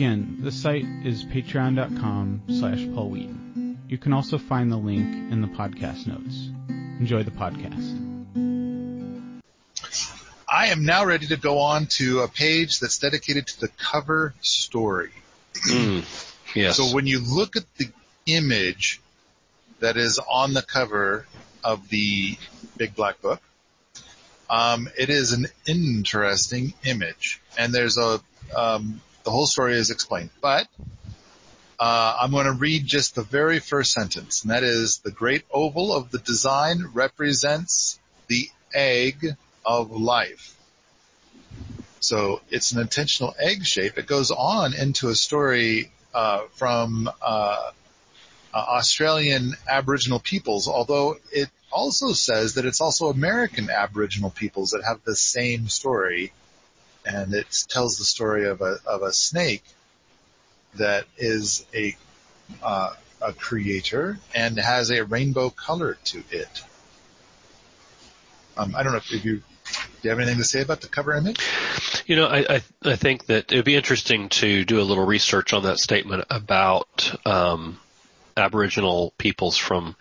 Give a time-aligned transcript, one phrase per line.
[0.00, 3.78] Again, the site is patreon.com slash Paul Wheaton.
[3.86, 6.48] You can also find the link in the podcast notes.
[6.98, 7.98] Enjoy the podcast.
[10.48, 14.32] I am now ready to go on to a page that's dedicated to the cover
[14.40, 15.12] story.
[15.68, 16.06] Mm,
[16.54, 16.78] yes.
[16.78, 17.90] So when you look at the
[18.24, 19.02] image
[19.80, 21.26] that is on the cover
[21.62, 22.38] of the
[22.78, 23.42] big black book,
[24.48, 28.18] um, it is an interesting image, and there's a
[28.56, 30.30] um, the whole story is explained.
[30.40, 30.66] But
[31.78, 35.44] uh, I'm going to read just the very first sentence, and that is the great
[35.50, 40.56] oval of the design represents the egg of life.
[42.00, 43.98] So it's an intentional egg shape.
[43.98, 47.70] It goes on into a story uh, from uh,
[48.52, 54.82] uh, Australian Aboriginal peoples, although it also says that it's also American Aboriginal peoples that
[54.84, 56.32] have the same story,
[57.04, 59.64] and it tells the story of a of a snake
[60.74, 61.96] that is a
[62.62, 66.62] uh, a creator and has a rainbow color to it.
[68.56, 69.42] Um, I don't know if you
[70.02, 71.38] do you have anything to say about the cover image?
[72.06, 75.04] You know, I, I, I think that it would be interesting to do a little
[75.04, 77.78] research on that statement about um,
[78.36, 79.96] Aboriginal peoples from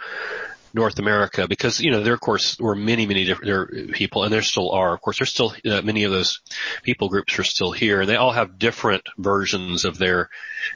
[0.73, 4.41] North America because you know there of course were many many different people and there
[4.41, 6.41] still are of course there's still uh, many of those
[6.83, 10.29] people groups are still here and they all have different versions of their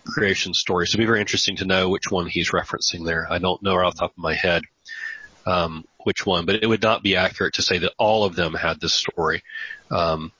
[0.05, 0.89] creation stories.
[0.89, 3.27] So it'd be very interesting to know which one he's referencing there.
[3.29, 4.63] I don't know off the top of my head
[5.45, 8.53] um, which one, but it would not be accurate to say that all of them
[8.53, 9.43] had this story.
[9.91, 10.31] Um,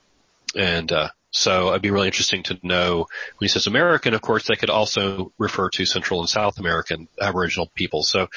[0.56, 2.98] and uh, so it'd be really interesting to know
[3.38, 7.08] when he says American, of course, they could also refer to Central and South American
[7.20, 8.04] Aboriginal people.
[8.04, 8.28] So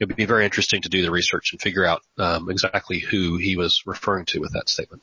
[0.00, 3.36] it would be very interesting to do the research and figure out um, exactly who
[3.36, 5.00] he was referring to with that statement.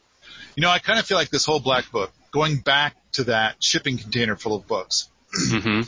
[0.55, 3.63] You know, I kind of feel like this whole black book, going back to that
[3.63, 5.83] shipping container full of books, mm-hmm.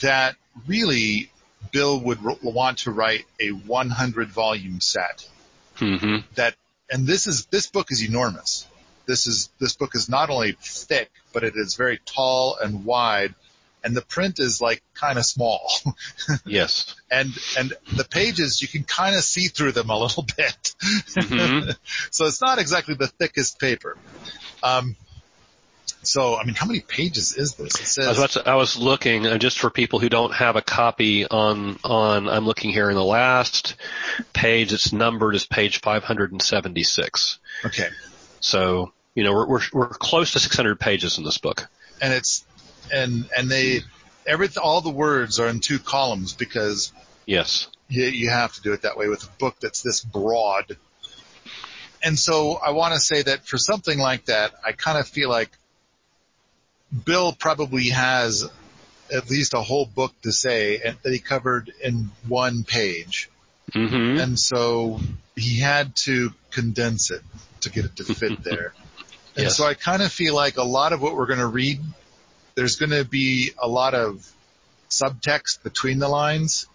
[0.00, 0.36] that
[0.66, 1.30] really
[1.70, 5.28] Bill would want to write a 100 volume set.
[5.76, 6.26] Mm-hmm.
[6.36, 6.54] That,
[6.90, 8.66] and this is, this book is enormous.
[9.06, 13.34] This is, this book is not only thick, but it is very tall and wide
[13.84, 15.70] and the print is like kind of small.
[16.46, 16.96] yes.
[17.10, 20.74] And, and the pages, you can kind of see through them a little bit.
[20.82, 21.70] Mm-hmm.
[22.10, 23.96] so it's not exactly the thickest paper.
[24.62, 24.96] Um,
[26.02, 27.74] so, I mean, how many pages is this?
[27.80, 30.56] It says, I was, to, I was looking uh, just for people who don't have
[30.56, 33.76] a copy on, on, I'm looking here in the last
[34.32, 37.38] page, it's numbered as page 576.
[37.66, 37.88] Okay.
[38.44, 41.66] So, you know, we're, we're, we're close to 600 pages in this book.
[42.02, 42.44] And it's,
[42.92, 43.80] and, and they,
[44.26, 46.92] every, all the words are in two columns because
[47.24, 50.76] yes, you, you have to do it that way with a book that's this broad.
[52.02, 55.30] And so I want to say that for something like that, I kind of feel
[55.30, 55.50] like
[57.06, 58.44] Bill probably has
[59.10, 63.30] at least a whole book to say that he covered in one page.
[63.72, 64.20] Mm-hmm.
[64.20, 65.00] And so
[65.34, 67.22] he had to condense it
[67.64, 68.72] to get it to fit there.
[69.36, 69.56] and Yes.
[69.56, 71.80] so I kind of feel like a lot of what we're going to read,
[72.54, 74.24] there's going to be a lot of
[74.90, 76.66] subtext between the lines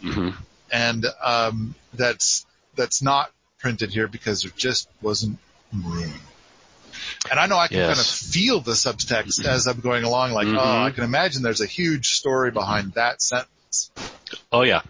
[0.00, 0.30] hmm
[0.70, 2.44] and, um, that's,
[2.76, 5.38] that's not printed here because there just wasn't
[5.72, 6.12] room.
[7.30, 7.88] And I know I can Yes.
[7.88, 10.58] kind of feel the subtext as I'm going along, like, Mhm.
[10.58, 13.90] oh, I can imagine there's a huge story behind that sentence.
[14.52, 14.82] Oh yeah.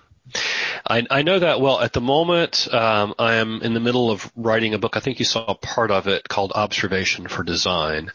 [0.86, 1.80] I, I know that well.
[1.80, 4.96] At the moment, um, I am in the middle of writing a book.
[4.96, 8.10] I think you saw part of it called Observation for Design.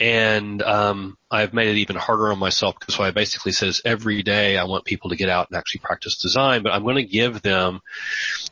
[0.00, 4.24] And um, I've made it even harder on myself because what I basically says every
[4.24, 7.04] day I want people to get out and actually practice design, but I'm going to
[7.04, 7.80] give them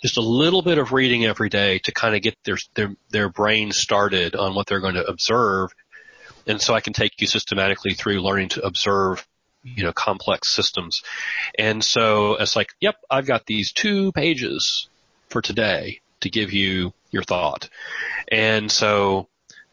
[0.00, 3.28] just a little bit of reading every day to kind of get their their their
[3.28, 5.72] brain started on what they're going to observe,
[6.46, 9.26] and so I can take you systematically through learning to observe,
[9.62, 11.02] you know, complex systems.
[11.58, 14.88] And so it's like, yep, I've got these two pages
[15.28, 17.68] for today to give you your thought,
[18.30, 19.28] and so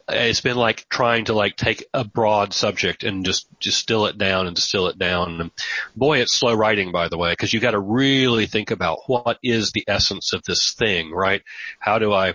[0.08, 4.46] it's been like trying to like take a broad subject and just distill it down
[4.46, 5.50] and distill it down.
[5.94, 9.38] Boy, it's slow writing, by the way, because you got to really think about what
[9.42, 11.42] is the essence of this thing, right?
[11.78, 12.34] How do I?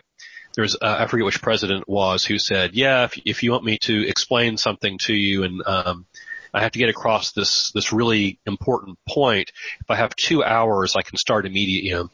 [0.55, 3.79] There's uh, I forget which president was who said, yeah, if if you want me
[3.79, 6.05] to explain something to you and um,
[6.53, 9.51] I have to get across this this really important point.
[9.79, 12.09] If I have two hours, I can start immediately.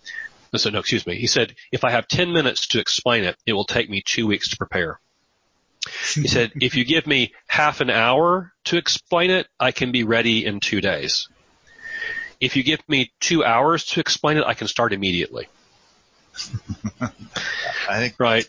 [0.56, 1.16] So no, excuse me.
[1.16, 4.26] He said, if I have 10 minutes to explain it, it will take me two
[4.26, 5.00] weeks to prepare.
[6.16, 10.04] He said, if you give me half an hour to explain it, I can be
[10.04, 11.28] ready in two days.
[12.40, 15.48] If you give me two hours to explain it, I can start immediately.
[17.02, 18.48] I think Right.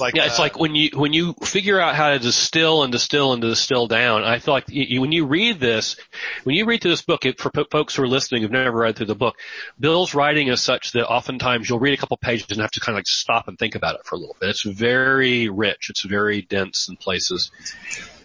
[0.00, 2.82] It's like Yeah, it's uh, like when you when you figure out how to distill
[2.82, 4.24] and distill and distill down.
[4.24, 5.96] I feel like you, when you read this,
[6.44, 8.96] when you read through this book, it, for folks who are listening who've never read
[8.96, 9.36] through the book,
[9.78, 12.94] Bill's writing is such that oftentimes you'll read a couple pages and have to kind
[12.94, 14.48] of like stop and think about it for a little bit.
[14.48, 15.90] It's very rich.
[15.90, 17.50] It's very dense in places.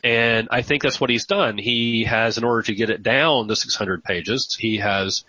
[0.01, 1.57] And I think that's what he's done.
[1.57, 5.25] He has, in order to get it down to 600 pages, he has,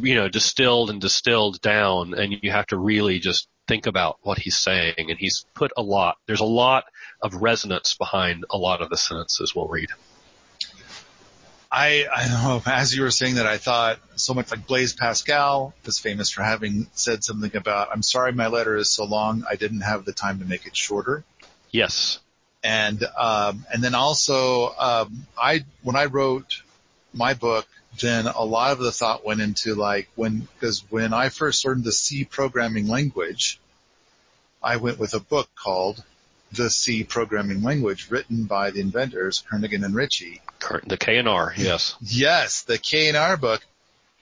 [0.00, 4.38] you know, distilled and distilled down and you have to really just think about what
[4.38, 6.84] he's saying and he's put a lot, there's a lot
[7.22, 9.88] of resonance behind a lot of the sentences we'll read.
[11.70, 15.74] I, I know, as you were saying that, I thought so much like Blaise Pascal
[15.84, 19.56] is famous for having said something about, I'm sorry my letter is so long, I
[19.56, 21.24] didn't have the time to make it shorter.
[21.72, 22.20] Yes.
[22.62, 26.62] And, um, and then also, um, I, when I wrote
[27.14, 27.66] my book,
[28.00, 31.84] then a lot of the thought went into like when, cause when I first learned
[31.84, 33.60] the C programming language,
[34.62, 36.02] I went with a book called
[36.52, 40.40] The C Programming Language written by the inventors, Kernighan and Ritchie.
[40.88, 41.94] The K and R, yes.
[42.00, 43.62] Yes, the K and R book.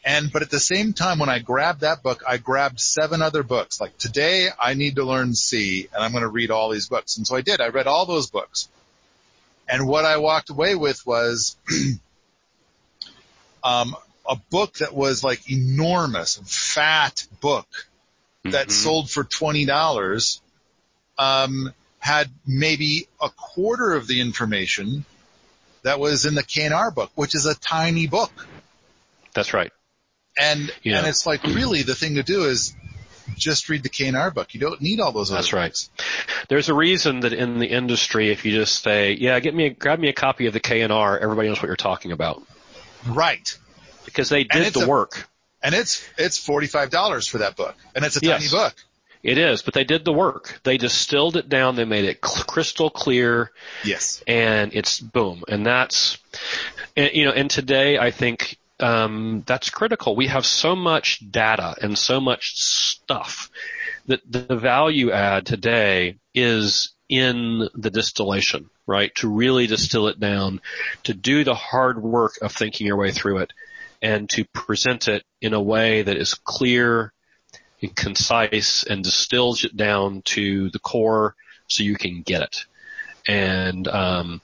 [0.04, 3.44] And, but at the same time, when I grabbed that book, I grabbed seven other
[3.44, 3.80] books.
[3.80, 7.18] Like today, I need to learn C and I'm going to read all these books.
[7.18, 7.60] And so I did.
[7.60, 8.68] I read all those books.
[9.68, 11.56] And what I walked away with was,
[13.64, 13.96] um,
[14.28, 17.66] a book that was like enormous, fat book
[18.44, 18.72] that Mhm.
[18.72, 20.40] sold for $20,
[21.18, 25.04] um, had maybe a quarter of the information
[25.84, 28.48] that was in the K&R book, which is a tiny book.
[29.34, 29.72] That's right.
[30.36, 30.98] And, Yeah.
[30.98, 32.74] and it's like really the thing to do is
[33.36, 34.54] just read the K&R book.
[34.54, 35.70] You don't need all those other That's right.
[35.70, 35.90] books.
[36.48, 39.70] There's a reason that in the industry, if you just say, yeah, get me, a,
[39.70, 42.42] grab me a copy of the K and R, everybody knows what you're talking about.
[43.06, 43.58] Right.
[44.04, 45.28] Because they did the a- work.
[45.62, 47.74] And it's, it's $45 for that book.
[47.94, 48.50] And it's a Yes.
[48.50, 48.74] tiny book.
[49.22, 50.58] It is, but they did the work.
[50.64, 51.76] They distilled it down.
[51.76, 53.52] They made it crystal clear.
[53.84, 54.22] Yes.
[54.26, 55.44] and it's boom.
[55.48, 56.18] And that's,
[56.96, 60.16] and, you know, and today I think, um, that's critical.
[60.16, 63.48] We have so much data and so much stuff
[64.06, 69.14] that the value add today is in the distillation, right?
[69.16, 70.60] To really distill it down,
[71.04, 73.52] to do the hard work of thinking your way through it
[74.02, 77.14] and to present it in a way that is clear
[77.80, 81.34] and concise and distills it down to the core
[81.68, 82.64] so you can get it.
[83.26, 84.42] And, um,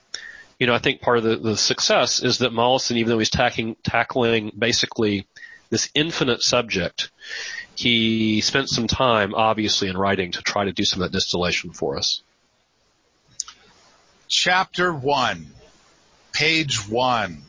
[0.57, 3.29] you know, I think part of the, the success is that Mollison, even though he's
[3.29, 5.27] tackling, tackling basically
[5.69, 7.11] this infinite subject,
[7.75, 11.71] he spent some time, obviously, in writing to try to do some of that distillation
[11.71, 12.23] for us.
[14.29, 15.47] Chapter one,
[16.31, 17.41] page one,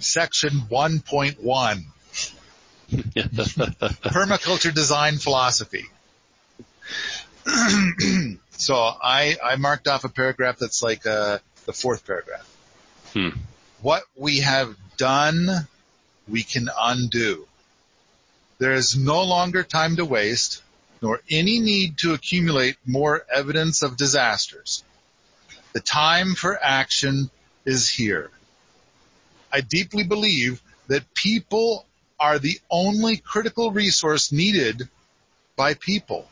[0.00, 1.84] section 1.1.
[2.90, 5.86] permaculture design philosophy.
[8.50, 12.52] so I, I marked off a paragraph that's like uh, the fourth paragraph.
[13.12, 13.28] Hmm.
[13.80, 15.68] What we have done,
[16.26, 17.46] we can undo.
[18.58, 20.62] There is no longer time to waste,
[21.00, 24.82] nor any need to accumulate more evidence of disasters.
[25.72, 27.30] The time for action
[27.64, 28.30] is here.
[29.52, 31.86] I deeply believe that people
[32.18, 34.88] are the only critical resource needed
[35.56, 36.26] by people.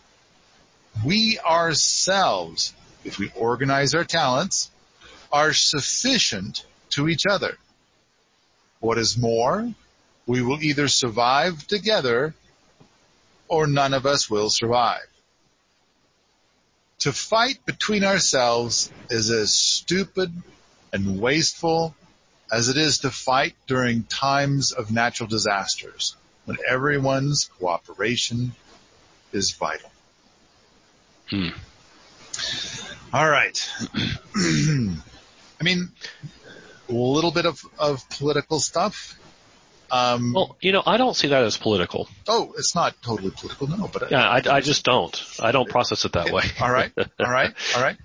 [1.04, 2.72] We ourselves,
[3.04, 4.70] if we organize our talents,
[5.30, 7.58] are sufficient to each other.
[8.80, 9.72] What is more,
[10.26, 12.34] we will either survive together
[13.48, 15.06] or none of us will survive.
[17.06, 20.32] To fight between ourselves is as stupid
[20.92, 21.94] and wasteful
[22.50, 28.56] as it is to fight during times of natural disasters when everyone's cooperation
[29.30, 29.88] is vital.
[31.30, 31.50] Hmm.
[33.12, 33.70] All right.
[34.34, 35.92] I mean,
[36.88, 39.16] a little bit of, of political stuff.
[39.90, 42.08] Um, Well, you know, I don't see that as political.
[42.26, 45.16] oh, it's not totally political, no, but Yeah, I, I just don't.
[45.40, 46.42] I don't process it that way.
[46.60, 47.96] all right, all right, all right.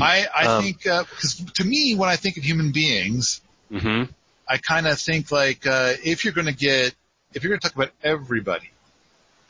[0.00, 4.04] I, I Um, think, uh, cause to me, when I think of human beings, hmm
[4.48, 6.94] I kind of think like, uh, if you're going to get,
[7.32, 8.70] if you're going to talk about everybody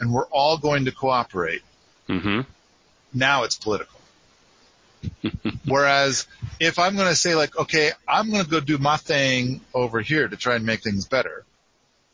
[0.00, 1.62] and we're all going to cooperate,
[2.06, 2.40] hmm
[3.12, 4.00] now it's political.
[5.66, 6.26] Whereas
[6.60, 10.00] if I'm going to say like, okay, I'm going to go do my thing over
[10.00, 11.44] here to try and make things better,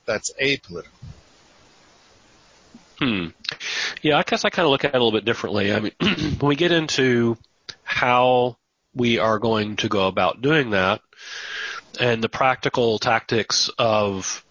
[0.07, 0.87] that's apolitical.
[2.99, 3.29] Hmm.
[4.03, 5.73] Yeah, I guess I kind of look at it a little bit differently.
[5.73, 7.39] I mean, when we get into
[7.83, 8.59] how
[8.95, 11.01] we are going to go about doing that
[11.99, 14.45] and the practical tactics of,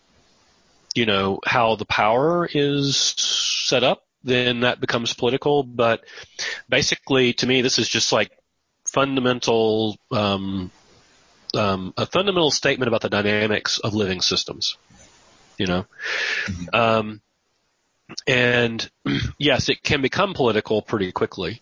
[0.95, 5.63] you know, how the power is set up, then that becomes political.
[5.63, 6.03] But
[6.67, 8.31] basically, to me, this is just like
[8.85, 10.71] fundamental, um,
[11.55, 14.77] um, a fundamental statement about the dynamics of living systems.
[15.57, 15.85] You know,
[16.47, 16.75] Mm-hmm.
[16.75, 17.21] um,
[18.27, 18.89] and
[19.37, 21.61] yes, it can become political pretty quickly.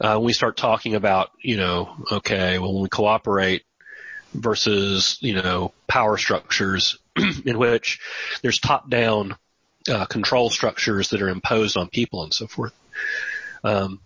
[0.00, 3.62] Uh, when we start talking about, you know, okay, well, when we cooperate
[4.34, 6.98] versus, you know, power structures
[7.44, 8.00] in which
[8.42, 9.36] there's top-down
[9.88, 12.72] uh, control structures that are imposed on people and so forth.
[13.64, 14.00] Um,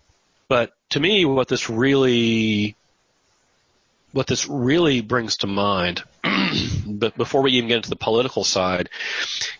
[0.47, 2.75] but to me, what this really,
[4.11, 6.03] what this really brings to mind,
[6.85, 8.89] but before we even get into the political side,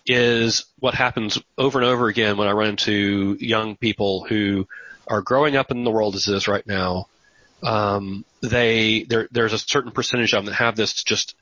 [0.06, 4.68] is what happens over and over again when I run into young people who
[5.08, 7.08] are growing up in the world as it is right now.
[7.64, 11.36] Um, they there, there's a certain percentage of them that have this just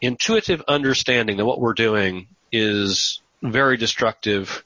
[0.00, 4.64] intuitive understanding that what we're doing is very destructive,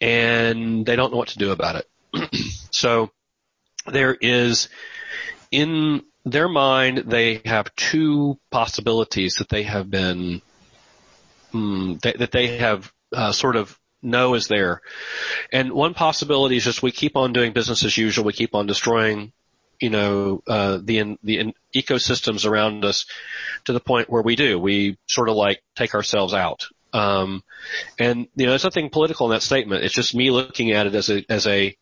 [0.00, 2.34] and they don't know what to do about it.
[2.70, 3.10] so
[3.86, 4.68] there is
[5.50, 10.40] in their mind they have two possibilities that they have been
[11.52, 14.80] mm, that, that they have uh, sort of know is there.
[15.52, 18.24] And one possibility is just we keep on doing business as usual.
[18.24, 19.32] We keep on destroying,
[19.80, 23.06] you know, uh, the in, the in ecosystems around us
[23.64, 24.58] to the point where we do.
[24.58, 26.66] We sort of like take ourselves out.
[26.92, 27.42] Um,
[27.98, 29.84] and you know, there's nothing political in that statement.
[29.84, 31.76] It's just me looking at it as a as a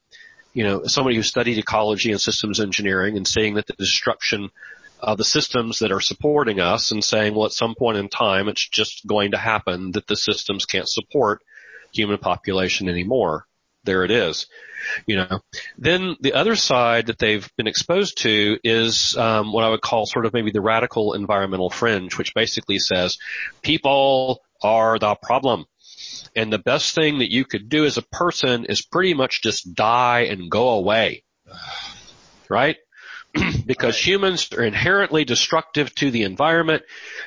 [0.52, 4.50] you know somebody who studied ecology and systems engineering and seeing that the destruction
[5.00, 8.49] of the systems that are supporting us and saying, well, at some point in time,
[8.49, 11.40] it's just going to happen that the systems can't support
[11.93, 13.47] human population anymore.
[13.85, 14.47] There it is.
[15.07, 15.40] You know,
[15.79, 20.07] then the other side that they've been exposed to is um, what I would call
[20.07, 23.19] sort of maybe the radical environmental fringe, which basically says
[23.62, 25.64] people are the problem.
[26.37, 29.75] And the best thing that you could do as a person is pretty much just
[29.75, 31.25] die and go away.
[32.49, 32.76] Right?
[33.67, 34.07] because Right.
[34.07, 36.83] humans are inherently destructive to the environment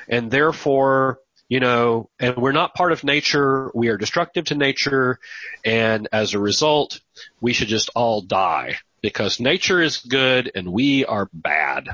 [0.08, 5.18] and therefore, you know, and we're not part of nature, we are destructive to nature
[5.64, 7.00] and as a result,
[7.40, 11.88] we should just all die because nature is good and we are bad.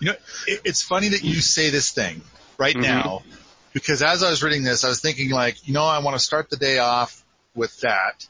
[0.00, 2.20] You know, it's funny that you say this thing
[2.58, 2.82] right Mhm.
[2.82, 3.22] now
[3.74, 6.22] because as I was reading this, I was thinking like, you know, I want to
[6.22, 7.22] start the day off
[7.54, 8.26] with that,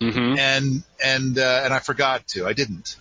[0.00, 2.46] hmm and and uh, and I forgot to.
[2.46, 2.96] I didn't,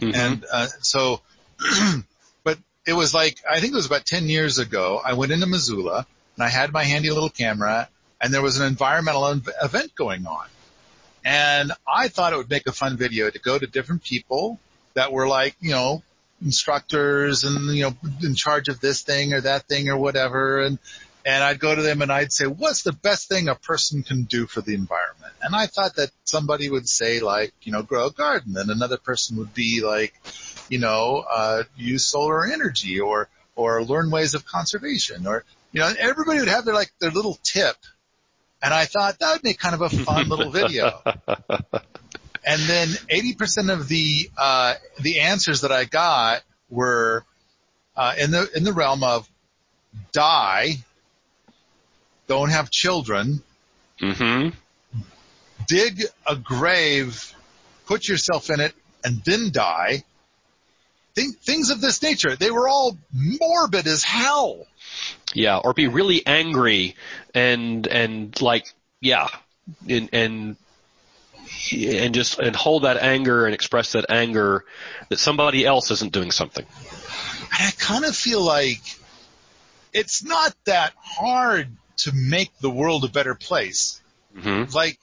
[0.00, 0.14] Mm-hmm.
[0.14, 1.20] and uh, so,
[2.44, 2.56] but
[2.86, 5.00] it was like I think it was about ten years ago.
[5.04, 6.06] I went into Missoula
[6.36, 7.88] and I had my handy little camera,
[8.20, 10.46] and there was an environmental ev- event going on,
[11.24, 14.60] and I thought it would make a fun video to go to different people
[14.94, 16.02] that were like, you know,
[16.42, 20.60] instructors and, you know, in charge of this thing or that thing or whatever.
[20.60, 20.78] And,
[21.24, 24.24] and I'd go to them and I'd say, what's the best thing a person can
[24.24, 25.34] do for the environment?
[25.42, 28.96] And I thought that somebody would say like, you know, grow a garden and another
[28.96, 30.14] person would be like,
[30.68, 35.92] you know, uh, use solar energy or, or learn ways of conservation or, you know,
[35.98, 37.76] everybody would have their like their little tip.
[38.62, 41.00] And I thought that would make kind of a fun little video.
[42.48, 47.24] And then 80% of the, uh, the answers that I got were,
[47.94, 49.28] uh, in the, in the realm of
[50.12, 50.76] die,
[52.26, 53.42] don't have children,
[54.00, 54.48] hmm
[55.68, 57.34] dig a grave,
[57.86, 58.74] put yourself in it,
[59.04, 60.02] and then die.
[61.14, 62.36] Think, things of this nature.
[62.36, 64.66] They were all morbid as hell.
[65.34, 66.96] Yeah, or be really angry
[67.34, 69.28] and and like yeah,
[69.88, 70.56] and and
[71.72, 74.64] and just and hold that anger and express that anger
[75.08, 76.64] that somebody else isn't doing something.
[76.64, 78.82] And I kind of feel like
[79.92, 84.00] it's not that hard to make the world a better place.
[84.38, 84.98] hmm like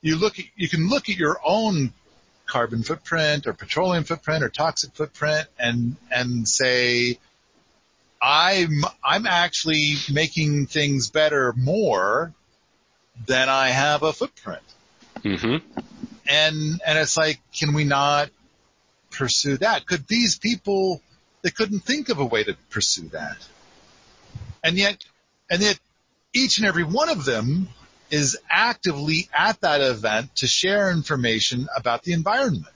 [0.00, 1.92] you look at, you can look at your own
[2.46, 7.18] carbon footprint or petroleum footprint or toxic footprint and and say
[8.20, 12.32] I'm I'm actually making things better more
[13.26, 14.62] than I have a footprint.
[15.22, 15.56] Hmm
[16.28, 18.30] And and it's like can we not
[19.10, 19.86] pursue that?
[19.86, 21.02] Could these people
[21.42, 23.36] they couldn't think of a way to pursue that.
[24.62, 25.04] And yet
[25.50, 25.78] and yet
[26.34, 27.68] each and every one of them
[28.10, 32.74] is actively at that event to share information about the environment.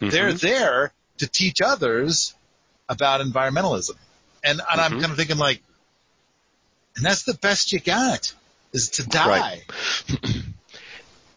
[0.00, 0.10] Mhm.
[0.10, 2.34] They're there to teach others
[2.88, 3.96] about environmentalism.
[4.42, 5.00] And, and I'm Mhm.
[5.00, 5.62] kind of thinking like,
[6.96, 8.32] and that's the best you got
[8.72, 9.62] is to die.
[10.08, 10.22] Right.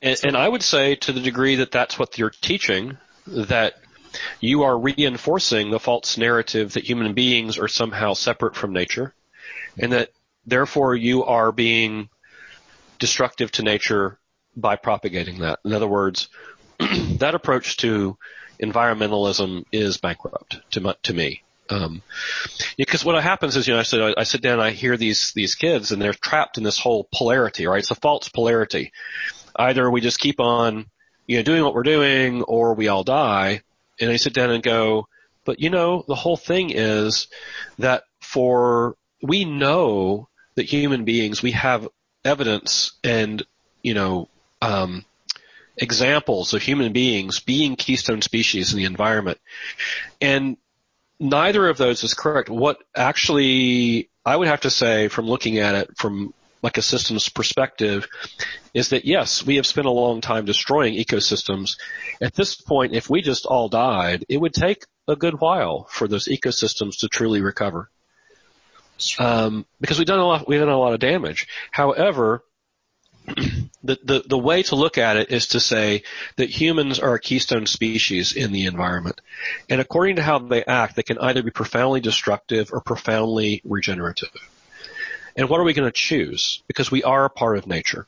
[0.03, 3.79] And, and I would say to the degree that that's what you're teaching, that
[4.41, 9.13] you are reinforcing the false narrative that human beings are somehow separate from nature,
[9.79, 10.09] and that
[10.45, 12.09] therefore you are being
[12.99, 14.19] destructive to nature
[14.55, 15.59] by propagating that.
[15.65, 16.27] In other words,
[16.79, 18.17] that approach to
[18.61, 21.43] environmentalism is bankrupt to, my, to me.
[21.69, 22.01] Um,
[22.77, 25.55] because what happens is, you know, I I, sit down, and I hear these these
[25.55, 27.79] kids, and they're trapped in this whole polarity, right?
[27.79, 28.91] It's a false polarity.
[29.55, 30.85] Either we just keep on,
[31.27, 33.61] you know, doing what we're doing, or we all die.
[33.99, 35.07] And I sit down and go,
[35.45, 37.27] but you know, the whole thing is
[37.79, 41.87] that for we know that human beings, we have
[42.25, 43.43] evidence and
[43.81, 44.29] you know
[44.61, 45.03] um,
[45.77, 49.39] examples of human beings being keystone species in the environment,
[50.21, 50.57] and
[51.19, 52.49] neither of those is correct.
[52.49, 56.33] What actually I would have to say from looking at it from
[56.63, 58.07] like a systems perspective
[58.73, 61.77] is that yes, we have spent a long time destroying ecosystems.
[62.21, 66.07] At this point, if we just all died, it would take a good while for
[66.07, 67.89] those ecosystems to truly recover.
[69.19, 71.47] Um, because we've done a lot, we've done a lot of damage.
[71.71, 72.43] However,
[73.27, 76.03] the, the, the way to look at it is to say
[76.37, 79.19] that humans are a keystone species in the environment.
[79.69, 84.29] And according to how they act, they can either be profoundly destructive or profoundly regenerative.
[85.35, 86.61] And what are we going to choose?
[86.67, 88.07] Because we are a part of nature.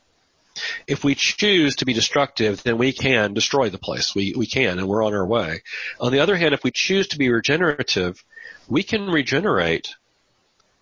[0.87, 4.15] If we choose to be destructive, then we can destroy the place.
[4.15, 5.61] We, we can, and we're on our way.
[5.99, 8.23] On the other hand, if we choose to be regenerative,
[8.67, 9.95] we can regenerate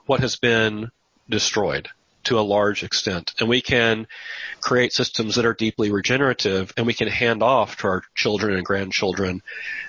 [0.06, 0.92] what has been
[1.28, 1.90] destroyed
[2.26, 3.34] to a large extent.
[3.40, 4.08] And we can
[4.62, 8.66] create systems that are deeply regenerative and we can hand off to our children and
[8.66, 9.42] grandchildren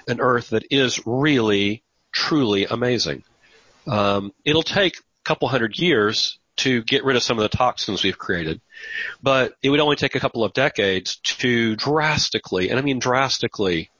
[0.09, 3.23] an earth that is really, truly amazing.
[3.87, 8.03] Um, it'll take a couple hundred years to get rid of some of the toxins
[8.03, 8.61] we've created,
[9.23, 13.91] but it would only take a couple of decades to drastically, and I mean drastically,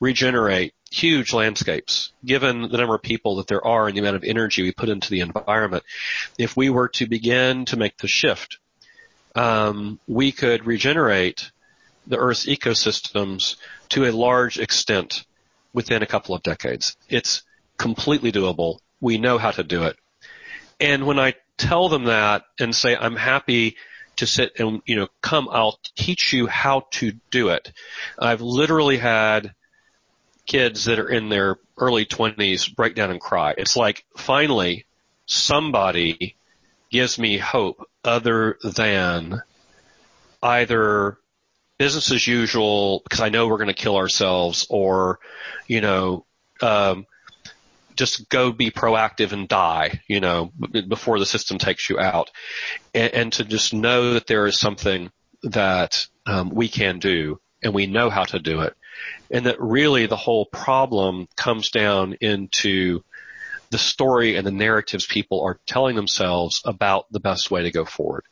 [0.00, 4.24] regenerate huge landscapes, given the number of people that there are and the amount of
[4.24, 5.82] energy we put into the environment.
[6.38, 8.58] If we were to begin to make the shift,
[9.34, 11.50] um, we could regenerate
[12.06, 13.56] the Earth's ecosystems
[13.90, 15.24] to a large extent
[15.72, 16.96] within a couple of decades.
[17.08, 17.42] It's
[17.76, 18.78] completely doable.
[19.00, 19.96] We know how to do it.
[20.80, 23.76] And when I tell them that and say, I'm happy
[24.16, 27.72] to sit and, you know, come, I'll teach you how to do it.
[28.18, 29.54] I've literally had
[30.46, 33.54] kids that are in their early 20s break down and cry.
[33.58, 34.86] It's like finally
[35.26, 36.36] somebody
[36.90, 39.42] gives me hope other than
[40.42, 41.18] either
[41.78, 45.18] business as usual because I know we're going to kill ourselves or,
[45.66, 46.24] you know,
[46.62, 47.06] um,
[47.96, 50.52] just go be proactive and die, you know,
[50.88, 52.30] before the system takes you out.
[52.94, 55.10] And, and to just know that there is something
[55.42, 58.76] that um, we can do and we know how to do it
[59.30, 63.02] and that really the whole problem comes down into
[63.70, 67.84] the story and the narratives people are telling themselves about the best way to go
[67.84, 68.24] forward.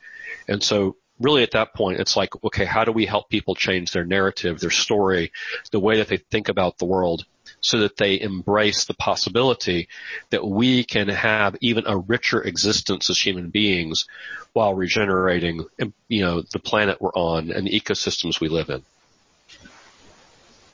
[0.48, 3.92] And so really at that point, it's like, okay, how do we help people change
[3.92, 5.33] their narrative, their story,
[5.72, 7.24] the way that they think about the world
[7.64, 9.88] so that they embrace the possibility
[10.29, 14.05] that we can have even a richer existence as human beings
[14.53, 15.64] while regenerating,
[16.09, 18.83] you know, the planet we're on and the ecosystems we live in.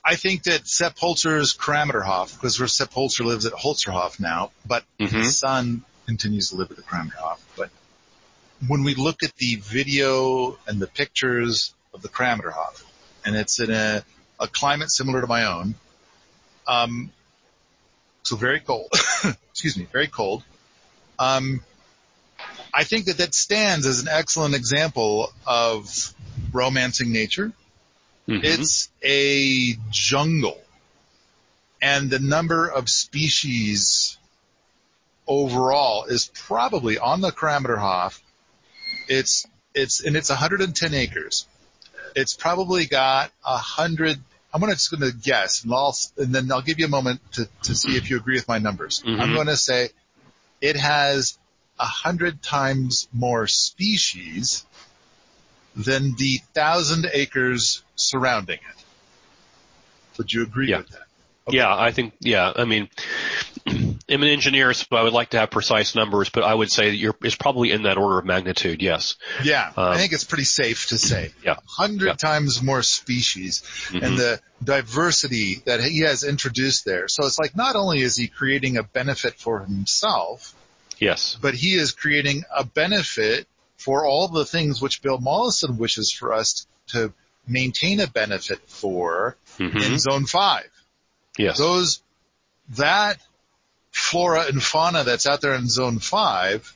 [0.05, 4.83] I think that Sepp Holzer's Krameterhof, because where Sepp Holzer lives at Holzerhof now, but
[4.98, 5.11] Mhm.
[5.11, 7.38] his son continues to live at the Krameterhof.
[7.57, 7.70] But
[8.66, 12.83] when we look at the video and the pictures of the Krameterhof,
[13.24, 14.03] and it's in a,
[14.40, 15.76] a climate similar to my own,
[16.66, 17.10] um,
[18.22, 18.90] so very cold,
[19.50, 20.42] excuse me, very cold.
[21.18, 21.62] Um,
[22.72, 26.14] I think that that stands as an excellent example of
[26.52, 27.52] romancing nature
[28.30, 28.44] Mhm.
[28.44, 30.60] it's a jungle.
[31.82, 34.18] And the number of species
[35.26, 38.20] overall is probably on the Krameterhof.
[39.08, 41.46] It's, it's, and it's 110 acres.
[42.14, 44.20] It's probably got a hundred,
[44.52, 47.48] I'm gonna, just gonna guess and I'll, and then I'll give you a moment to,
[47.64, 49.02] to see if you agree with my numbers.
[49.06, 49.20] Mhm.
[49.20, 49.90] I'm gonna say
[50.60, 51.38] it has
[51.78, 54.66] a hundred times more species
[55.76, 58.84] than the thousand acres surrounding it.
[60.18, 60.78] Would you agree Yeah.
[60.78, 61.06] with that?
[61.48, 61.56] Okay.
[61.56, 62.88] Yeah, I think, yeah, I mean,
[64.09, 66.90] am an engineer, so I would like to have precise numbers, but I would say
[66.90, 68.83] that you're, it's probably in that order of magnitude.
[68.83, 69.16] Yes.
[69.44, 71.30] Yeah, I think it's pretty safe to say.
[71.44, 71.56] Yeah.
[71.66, 72.14] hundred Yeah.
[72.14, 74.02] times more species Mhm.
[74.02, 77.09] and the diversity that he has introduced there.
[77.09, 80.54] So it's like not only is he creating a benefit for himself,
[80.98, 81.38] Yes.
[81.40, 83.46] but he is creating a benefit
[83.78, 87.12] for all the things which Bill Mollison wishes for us to
[87.48, 90.68] maintain a benefit for in hmm zone five.
[91.38, 91.56] Yes.
[91.59, 92.00] Those,
[92.76, 93.18] that
[94.00, 96.74] flora and fauna that's out there in zone five,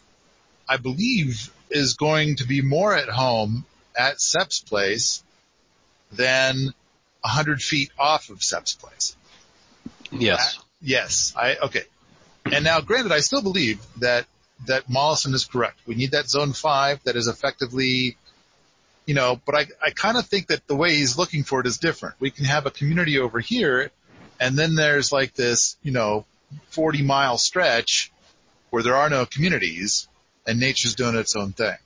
[0.69, 3.65] I believe is going to be more at home
[3.97, 5.25] at Sepp's place
[6.13, 6.75] than
[7.25, 9.17] a hundred feet off of Sepp's place.
[10.13, 10.59] yes.
[10.59, 11.83] Uh, yes, I okay.
[12.53, 14.27] And now, granted, I still believe that
[14.67, 15.79] that Mollison is correct.
[15.87, 18.17] We need that zone five that is effectively,
[19.07, 19.41] you know.
[19.47, 22.17] But I I kind of think that the way he's looking for it is different.
[22.21, 23.91] We can have a community over here,
[24.39, 26.27] and then there's like this, you know,
[26.71, 28.11] 40 mile stretch
[28.71, 30.09] where there are no communities,
[30.47, 31.77] and nature's doing its own thing.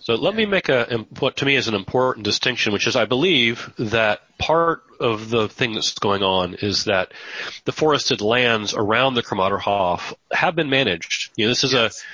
[0.00, 3.06] So let me make a what to me is an important distinction, which is I
[3.06, 7.12] believe that part of the thing that's going on is that
[7.64, 11.30] the forested lands around the Krameterhof have been managed.
[11.36, 12.04] You know, this is Yes.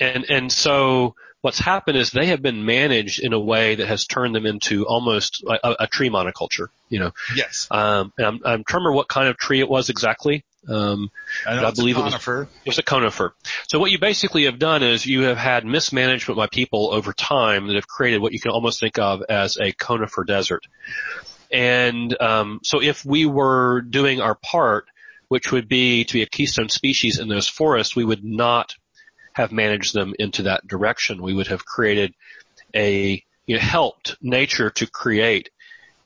[0.00, 3.86] a and and so what's happened is they have been managed in a way that
[3.86, 6.68] has turned them into almost a, a, a tree monoculture.
[6.88, 9.68] You know, Yes, um, and I'm, I'm trying to remember what kind of tree it
[9.68, 10.44] was exactly.
[10.68, 11.10] Um,
[11.46, 12.48] I I believe a it was- conifer.
[12.64, 13.34] it's a conifer.
[13.68, 17.66] So what you basically have done is you have had mismanagement by people over time
[17.66, 20.62] that have created what you can almost think of as a conifer desert.
[21.50, 24.86] And um, so if we were doing our part,
[25.28, 28.74] which would be to be a keystone species in those forests, we would not
[29.32, 31.22] have managed them into that direction.
[31.22, 32.14] We would have created
[32.74, 35.50] a, you know, helped nature to create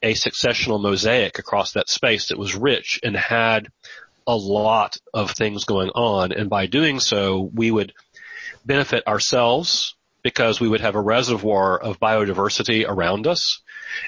[0.02, 3.68] a successional mosaic across that space that was rich and had
[4.28, 6.32] a lot of things going on.
[6.32, 7.94] And by doing so, we would
[8.64, 13.62] benefit ourselves because we would have a reservoir of biodiversity around us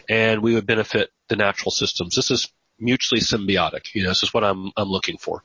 [0.08, 2.14] and we would benefit the natural systems.
[2.14, 3.94] This is mutually symbiotic.
[3.94, 5.42] You know, this is what I'm, I'm looking for.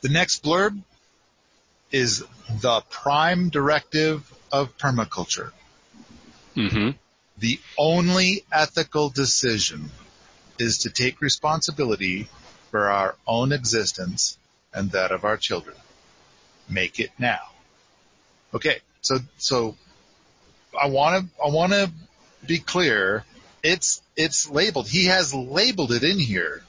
[0.00, 0.80] The next blurb
[1.92, 2.24] is
[2.62, 5.50] the prime directive of permaculture.
[6.54, 6.90] hmm
[7.38, 9.90] The only ethical decision
[10.58, 12.28] is to take responsibility
[12.74, 14.36] for our own existence
[14.72, 15.76] and that of our children.
[16.68, 17.38] Make it now.
[18.52, 19.76] Okay, so so
[20.82, 21.92] I want to I want to
[22.44, 23.24] be clear.
[23.62, 24.88] It's it's labeled.
[24.88, 26.64] He has labeled it in here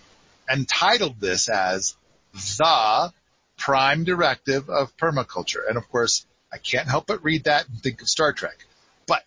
[0.47, 1.95] and titled this as
[2.33, 3.11] the
[3.57, 5.67] prime directive of permaculture.
[5.67, 8.63] And of course, I can't help but read that and think of Star Trek.
[9.07, 9.23] But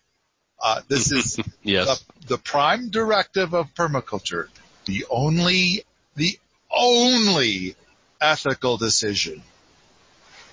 [0.63, 1.99] uh, this is Yes.
[2.21, 4.47] the, the prime directive of permaculture,
[4.85, 5.83] the only,
[6.15, 6.39] the
[6.71, 7.75] only
[8.21, 9.41] ethical decision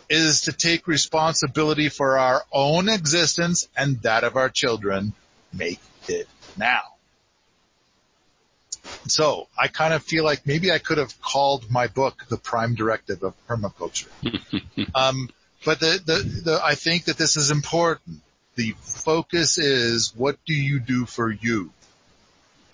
[0.08, 5.12] is to take responsibility for our own existence and that of our children.
[5.52, 6.82] Make it now.
[9.08, 12.74] So I kind of feel like maybe I could have called my book the prime
[12.74, 14.10] directive of permaculture.
[14.94, 15.28] um,
[15.64, 18.20] but the, the, the, I think that this is important.
[18.56, 21.70] The focus is what do you do for you?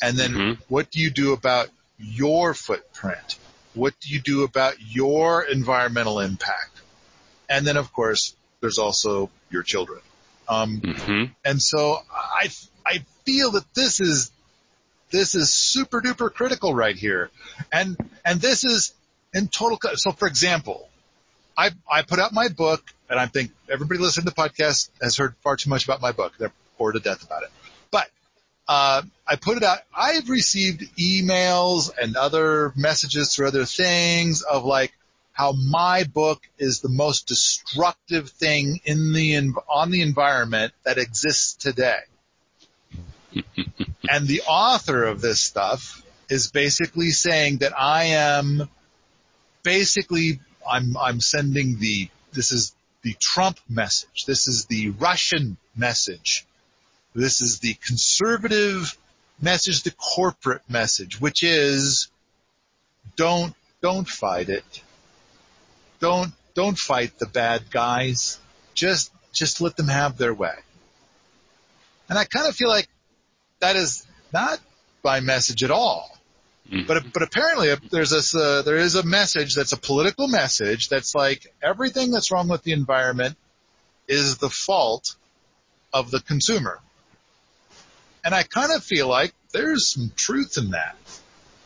[0.02, 0.58] And then Mhm.
[0.68, 1.68] what do you do about
[2.02, 3.38] your footprint?
[3.74, 6.80] What do you do about your environmental impact?
[7.48, 10.00] And then of course, there's also your children.
[10.48, 12.50] Um, hmm and so I,
[12.86, 14.30] I feel that this is,
[15.10, 17.30] this is super duper critical right here.
[17.72, 18.94] And, and this is
[19.34, 20.88] in total, co- so for example,
[21.56, 25.16] I, I put out my book and I think everybody listening to the podcast has
[25.16, 26.34] heard far too much about my book.
[26.38, 27.50] They're bored to death about it.
[28.68, 29.78] Uh, I put it out.
[29.96, 34.92] I've received emails and other messages through other things of like
[35.32, 41.54] how my book is the most destructive thing in the, on the environment that exists
[41.54, 42.00] today.
[44.08, 48.68] and the author of this stuff is basically saying that I am
[49.62, 54.24] basically I'm I'm sending the this is the Trump message.
[54.26, 56.46] This is the Russian message.
[57.14, 58.96] This is the conservative
[59.40, 62.08] message, the corporate message, which is
[63.16, 64.82] don't don't fight it.
[66.00, 68.38] Don't don't fight the bad guys.
[68.74, 70.54] Just just let them have their way.
[72.08, 72.88] And I kind of feel like
[73.60, 74.60] that is not
[75.04, 76.08] my message at all.
[76.86, 81.14] But but apparently there's this uh, there is a message that's a political message that's
[81.14, 83.36] like everything that's wrong with the environment
[84.08, 85.16] is the fault
[85.92, 86.80] of the consumer.
[88.24, 90.96] And I kind of feel like there's some truth in that.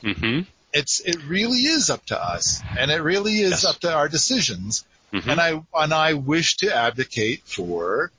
[0.03, 0.41] hmm
[0.73, 3.65] it's it really is up to us, and it really is Yes.
[3.65, 4.85] up to our decisions.
[5.13, 5.31] Mhm.
[5.33, 8.11] And I and I wish to advocate for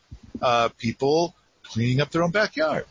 [0.41, 2.85] uh, people cleaning up their own backyard.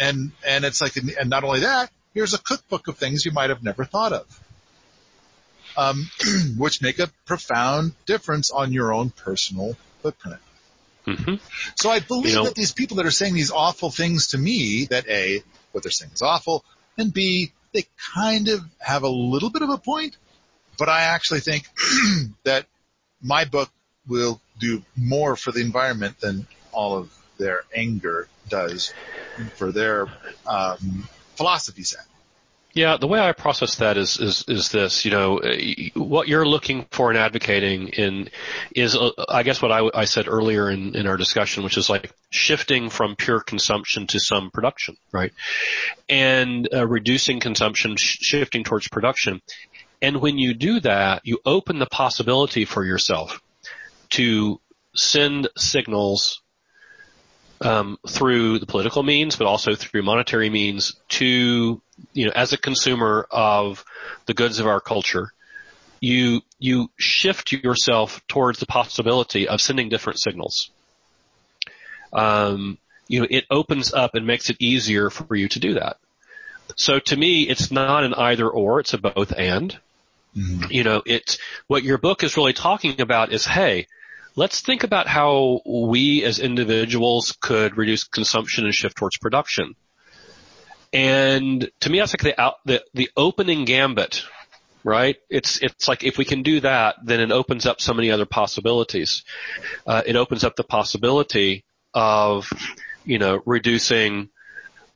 [0.00, 3.50] And and it's like, and not only that, here's a cookbook of things you might
[3.50, 4.40] have never thought of,
[5.76, 6.10] um,
[6.56, 10.40] which make a profound difference on your own personal footprint.
[11.16, 11.34] Hmm
[11.76, 14.38] So I believe You know- that these people that are saying these awful things to
[14.38, 15.42] me, that A,
[15.72, 16.64] what they're saying is awful,
[16.96, 20.16] and B, they kind of have a little bit of a point,
[20.78, 21.68] but I actually think
[22.44, 22.66] that
[23.22, 23.70] my book
[24.06, 28.92] will do more for the environment than all of their anger does
[29.56, 30.08] for their
[30.46, 32.04] um, philosophy set.
[32.78, 35.04] Yeah, the way I process that is is is this.
[35.04, 35.56] You know, uh,
[35.94, 38.30] what you're looking for and advocating in
[38.70, 41.90] is, uh, I guess, what I, I said earlier in in our discussion, which is
[41.90, 45.32] like shifting from pure consumption to some production, right?
[46.08, 49.42] And uh, reducing consumption, sh- shifting towards production.
[50.00, 53.42] And when you do that, you open the possibility for yourself
[54.10, 54.60] to
[54.94, 56.42] send signals
[57.60, 61.82] um, through the political means, but also through monetary means to,
[62.12, 63.84] you know, as a consumer of
[64.26, 65.32] the goods of our culture,
[66.00, 70.70] you, you shift yourself towards the possibility of sending different signals.
[72.12, 75.96] Um, you know, it opens up and makes it easier for you to do that.
[76.76, 79.76] So to me, it's not an either or, it's a both and.
[80.70, 83.86] You know, it's, what your book is really talking about is, hey,
[84.36, 89.74] let's think about how we as individuals could reduce consumption and shift towards production.
[90.92, 94.24] And to me, that's like the out, the, the opening gambit,
[94.84, 95.16] right?
[95.28, 98.26] It's, it's like if we can do that, then it opens up so many other
[98.26, 99.24] possibilities.
[99.86, 102.50] Uh, it opens up the possibility of,
[103.04, 104.30] you know, reducing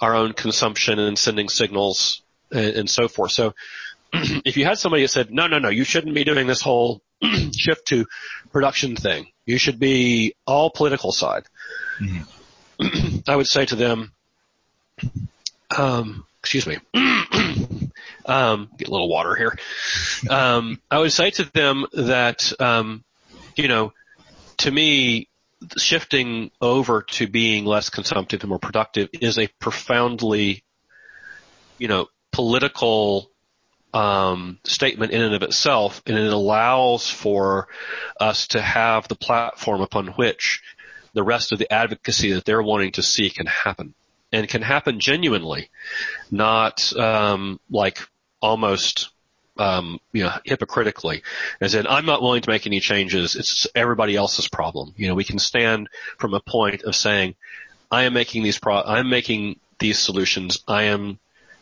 [0.00, 3.32] our own consumption and sending signals and, and so forth.
[3.32, 3.54] So
[4.12, 7.02] if you had somebody that said, no, no, no, you shouldn't be doing this whole
[7.56, 8.06] shift to
[8.50, 9.26] production thing.
[9.46, 11.44] You should be all political side.
[13.28, 14.12] I would say to them,
[15.78, 16.78] um, excuse me,
[18.26, 19.56] um, get a little water here.
[20.28, 23.04] Um, I would say to them that, um,
[23.56, 23.92] you know,
[24.58, 25.28] to me,
[25.76, 30.64] shifting over to being less consumptive and more productive is a profoundly,
[31.78, 33.30] you know, political
[33.94, 37.68] um, statement in and of itself, and it allows for
[38.18, 40.62] us to have the platform upon which
[41.12, 43.94] the rest of the advocacy that they're wanting to see can happen,
[44.32, 45.70] and can happen genuinely,
[46.30, 47.98] not um, like
[48.40, 49.10] almost
[49.58, 51.22] um, you know hypocritically,
[51.60, 53.36] as in I'm not willing to make any changes.
[53.36, 54.94] It's everybody else's problem.
[54.96, 57.34] You know, we can stand from a point of saying,
[57.90, 60.62] I am making these pro- I'm making these solutions.
[60.66, 61.18] I am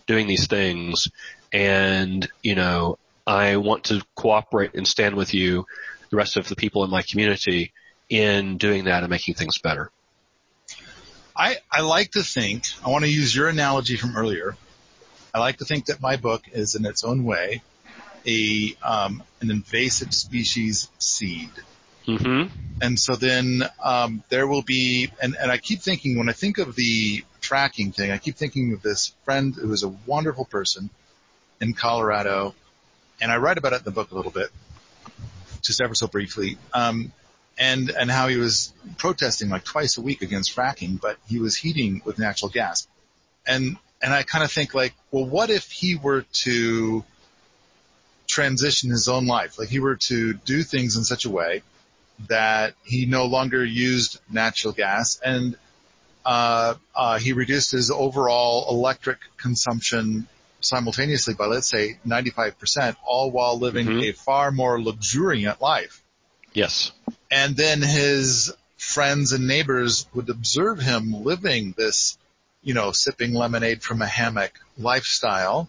[0.07, 1.09] doing these things
[1.53, 5.67] and you know I want to cooperate and stand with you,
[6.11, 7.73] the rest of the people in my community,
[8.09, 9.91] in doing that and making things better.
[11.41, 14.57] I, I like to think, I want to use your analogy from earlier.
[15.33, 17.63] I like to think that my book is in its own way
[18.27, 21.49] a um, an invasive species seed.
[22.07, 22.55] Mm-hmm.
[22.83, 26.59] And so then um, there will be, and, and I keep thinking when I think
[26.59, 30.91] of the fracking thing, I keep thinking of this friend who is a wonderful person
[31.59, 32.55] in Colorado,
[33.19, 34.51] and I write about it in the book a little bit,
[35.63, 37.13] just ever so briefly, um,
[37.59, 41.57] and and how he was protesting like twice a week against fracking, but he was
[41.57, 42.89] heating with natural gas,
[43.47, 47.05] and and I kind of think like, well, what if he were to
[48.27, 51.63] transition his own life, like he were to do things in such a way
[52.29, 55.57] that he no longer used natural gas and
[56.25, 60.29] uh, uh, he reduced his overall electric consumption
[60.61, 64.11] simultaneously by let's say 95%, all while living Mhm.
[64.11, 66.03] a far more luxuriant life.
[66.53, 66.93] Yes.
[67.31, 72.19] And then his friends and neighbors would observe him living this,
[72.63, 75.69] you know, sipping lemonade from a hammock lifestyle.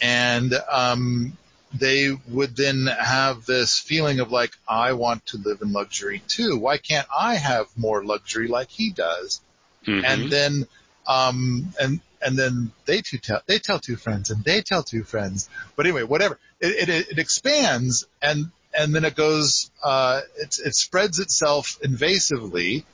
[0.00, 1.36] And, um,
[1.74, 6.56] they would then have this feeling of like, I want to live in luxury too.
[6.56, 9.40] Why can't I have more luxury like he does?
[9.86, 10.04] Mhm.
[10.04, 10.66] and then
[11.06, 15.04] um and and then they two tell they tell two friends and they tell two
[15.04, 20.58] friends but anyway whatever it it, it expands and and then it goes uh it
[20.64, 22.84] it spreads itself invasively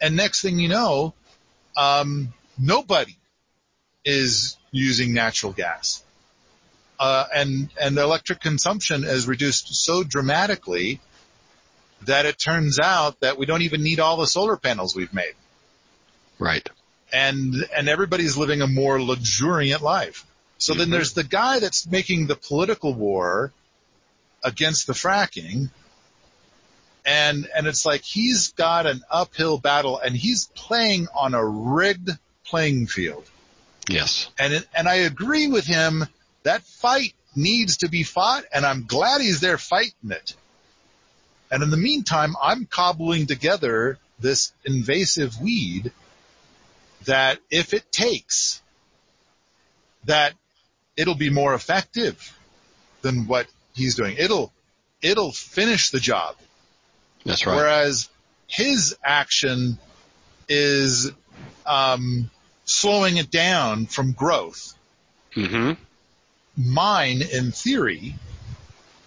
[0.00, 1.14] and next thing you know
[1.76, 3.16] um nobody
[4.04, 6.02] is using natural gas
[6.98, 11.00] uh and and electric consumption is reduced so dramatically
[12.02, 15.34] that it turns out that we don't even need all the solar panels we've made
[16.42, 16.68] right.
[17.12, 20.26] and and everybody's living a more luxuriant life.
[20.58, 23.52] So then there's the guy that's making the political war
[24.42, 25.70] against the fracking.
[27.04, 32.10] And, and it's like he's got an uphill battle and he's playing on a rigged
[32.44, 33.28] playing field.
[33.88, 34.30] Yes.
[34.38, 36.06] And, it, and I agree with him.
[36.44, 40.34] That fight needs to be fought and I'm glad he's there fighting it.
[41.50, 45.92] And in the meantime, I'm cobbling together this invasive weed
[47.04, 48.62] that if it takes,
[50.04, 50.32] that
[50.96, 52.38] it'll be more effective
[53.02, 54.16] than what he's doing.
[54.18, 54.52] It'll,
[55.00, 56.36] it'll finish the job.
[57.24, 57.56] That's right.
[57.56, 58.08] Whereas
[58.46, 59.78] his action
[60.48, 61.10] is,
[61.66, 62.30] um,
[62.64, 64.74] slowing it down from growth.
[65.34, 65.72] Mm-hmm.
[66.56, 68.14] Mine, in theory,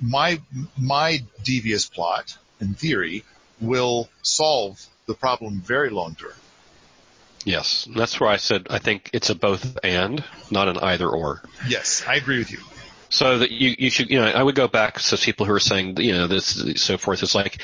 [0.01, 0.41] my,
[0.77, 3.23] my devious plot, in theory,
[3.61, 6.33] will solve the problem very long term.
[7.45, 7.87] Yes.
[7.95, 11.43] That's where I said I think it's a both and, not an either or.
[11.67, 12.59] Yes, I agree with you.
[13.15, 15.59] So that you, you should, you know, I would go back to people who are
[15.61, 17.23] saying, you know, this, so forth.
[17.23, 17.61] It's like,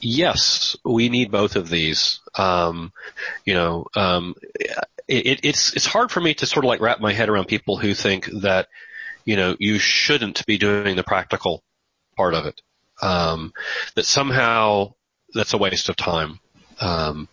[0.00, 2.20] yes, we need both of these.
[2.38, 2.90] Um,
[3.44, 4.34] you know, um,
[5.06, 7.76] it, it's, it's hard for me to sort of like wrap my head around people
[7.76, 8.68] who think that,
[9.26, 11.62] you know, you shouldn't be doing the practical
[12.16, 12.62] part of it.
[13.02, 13.52] Um,
[13.96, 14.94] that somehow
[15.34, 16.40] that's a waste of time.
[16.80, 17.28] Um,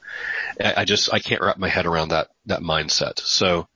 [0.60, 3.20] I, I just, I can't wrap my head around that, that mindset.
[3.20, 3.70] So,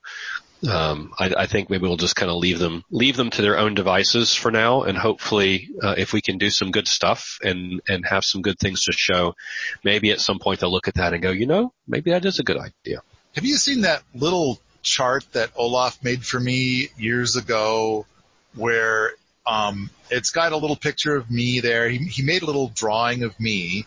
[0.68, 3.58] um, I, I, think maybe we'll just kind of leave them leave them to their
[3.58, 7.82] own devices for now, and hopefully, uh, if we can do some good stuff and
[7.88, 9.36] and have some good things to show,
[9.84, 12.40] maybe at some point they'll look at that and go, you know, maybe that is
[12.40, 13.02] a good idea.
[13.36, 18.06] Have you seen that little chart that Olaf made for me years ago,
[18.54, 19.12] where
[19.46, 21.90] um, it's got a little picture of me there.
[21.90, 23.86] He, he made a little drawing of me,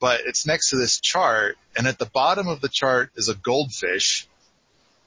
[0.00, 3.34] but it's next to this chart, and at the bottom of the chart is a
[3.34, 4.26] goldfish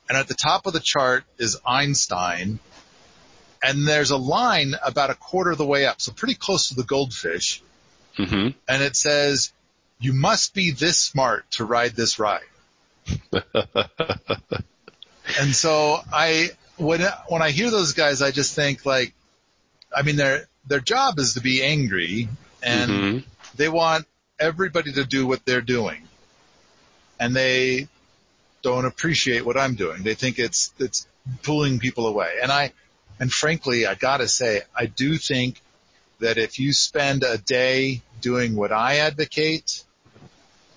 [0.10, 2.60] and at the top of the chart is Einstein.
[3.62, 6.76] And there's a line about a quarter of the way up, so pretty close to
[6.76, 7.62] the goldfish.
[8.18, 8.58] Mm-hmm.
[8.68, 9.54] And it says,
[10.00, 12.42] you must be this smart to ride this ride.
[13.32, 13.44] and
[15.54, 19.14] so I, when, when I hear those guys, I just think like,
[19.96, 22.30] I mean, their, their job is to be angry
[22.64, 23.18] and mm-hmm.
[23.56, 24.08] they want
[24.40, 26.02] everybody to do what they're doing.
[27.20, 27.90] And they
[28.62, 30.04] don't appreciate what I'm doing.
[30.04, 31.08] They think it's, it's
[31.44, 32.36] pulling people away.
[32.42, 32.74] And I,
[33.20, 35.62] and frankly, I gotta say, I do think
[36.20, 39.84] that if you spend a day doing what I advocate,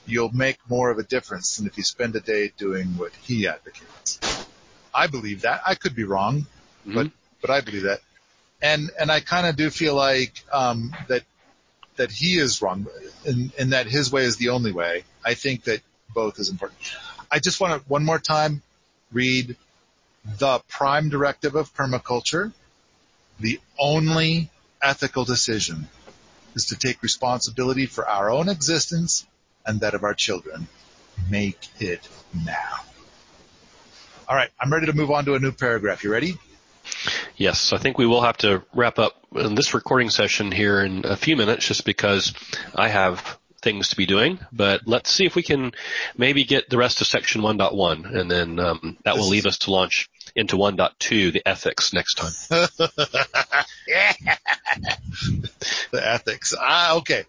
[0.06, 3.46] you'll make more of a difference than if you spend a day doing what he
[3.46, 4.20] advocates.
[4.94, 5.62] I believe that.
[5.66, 6.46] I could be wrong,
[6.86, 6.94] mm-hmm.
[6.94, 8.00] but, but I believe that.
[8.60, 11.22] And, and I kind of do feel like, um, that,
[11.96, 12.86] that he is wrong
[13.26, 15.04] and, and that his way is the only way.
[15.24, 15.80] I think that
[16.14, 16.80] both is important.
[17.32, 18.60] I just want to one more time
[19.10, 19.56] read
[20.38, 22.52] the prime directive of permaculture.
[23.40, 24.50] The only
[24.82, 25.88] ethical decision
[26.54, 29.26] is to take responsibility for our own existence
[29.64, 30.68] and that of our children.
[31.30, 32.06] Make it
[32.44, 32.84] now.
[34.28, 36.04] All right, I'm ready to move on to a new paragraph.
[36.04, 36.36] You ready?
[37.36, 41.16] Yes, I think we will have to wrap up this recording session here in a
[41.16, 42.34] few minutes just because
[42.74, 45.72] I have things to be doing, but let's see if we can
[46.16, 49.70] maybe get the rest of section 1.1 and then um, that will leave us to
[49.70, 52.32] launch into 1.2, the ethics next time.
[55.90, 56.54] the ethics.
[56.58, 57.24] Ah, okay.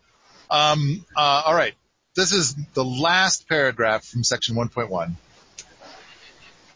[0.49, 1.73] Um, uh, all right.
[2.15, 5.13] This is the last paragraph from section 1.1.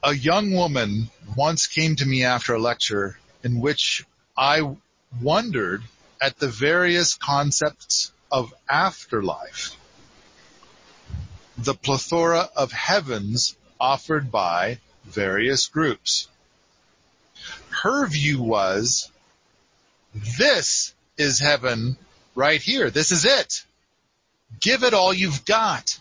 [0.03, 4.05] A young woman once came to me after a lecture in which
[4.37, 4.75] I
[5.21, 5.83] wondered
[6.21, 9.75] at the various concepts of afterlife,
[11.57, 16.27] the plethora of heavens offered by various groups.
[17.69, 19.11] Her view was,
[20.13, 21.97] this is heaven
[22.35, 22.89] right here.
[22.89, 23.65] This is it.
[24.59, 25.99] Give it all you've got.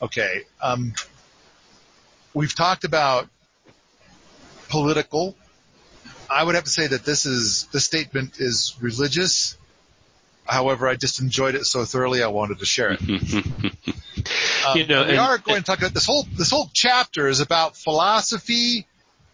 [0.00, 0.94] Okay, um,
[2.34, 3.28] we've talked about
[4.68, 5.36] political.
[6.30, 9.56] I would have to say that this is, this statement is religious
[10.48, 13.02] However, I just enjoyed it so thoroughly, I wanted to share it.
[14.66, 17.28] um, you know, we and, are going to talk about this whole this whole chapter
[17.28, 18.86] is about philosophy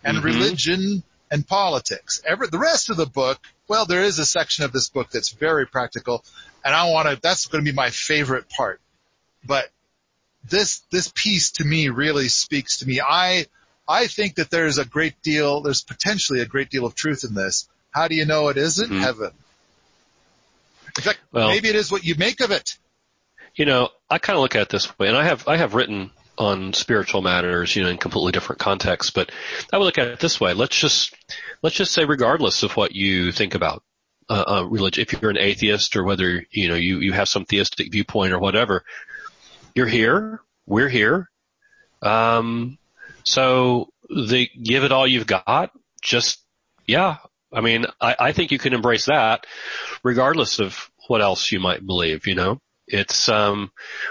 [0.03, 0.27] and mm-hmm.
[0.27, 2.21] religion and politics.
[2.27, 3.38] Every, the rest of the book,
[3.69, 6.25] well, there is a section of this book that's very practical,
[6.65, 7.19] and I want to.
[7.23, 8.81] That's going to be my favorite part.
[9.44, 9.71] But
[10.48, 13.00] this this piece to me really speaks to me.
[13.00, 13.46] I
[13.87, 15.60] I think that there's a great deal.
[15.60, 17.69] There's potentially a great deal of truth in this.
[17.90, 19.00] How do you know it isn't Mhm.
[19.00, 19.31] heaven?
[20.96, 22.76] In fact, Well- maybe it is what you make of it.
[23.56, 25.74] you know, I kind of look at it this way, and I have I have
[25.74, 29.12] written on spiritual matters, you know, in completely different contexts.
[29.12, 29.30] But
[29.72, 30.54] I would look at it this way.
[30.54, 31.14] Let's just,
[31.62, 33.84] let's just say regardless of what you think about,
[34.28, 37.44] uh, uh, religion, if you're an atheist or whether, you know, you, you have some
[37.44, 38.84] theistic viewpoint or whatever,
[39.74, 41.30] you're here, we're here.
[42.02, 42.78] Um,
[43.22, 45.70] so the, give it all you've got.
[46.02, 46.40] Just,
[46.86, 47.18] yeah.
[47.55, 49.46] I mean, I, I think you can embrace that
[50.02, 52.61] regardless of what else you might believe, you know?
[52.87, 53.71] It's um,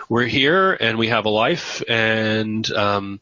[0.09, 3.19] we're here and we have a life and um,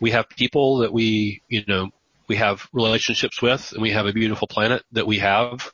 [0.00, 1.90] we have people that we you know
[2.28, 5.70] we have relationships with and we have a beautiful planet that we have,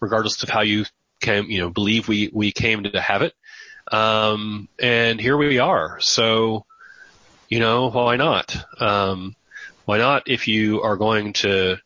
[0.00, 0.86] regardless of how you
[1.20, 3.34] came you know believe we we came to have it.
[3.90, 6.00] Um, and here we are.
[6.00, 6.64] So,
[7.48, 8.56] you know, why not?
[8.80, 9.36] Um,
[9.84, 11.76] why not if you are going to,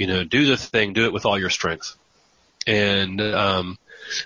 [0.00, 1.94] you know, do the thing, do it with all your strength.
[2.66, 3.78] And, um,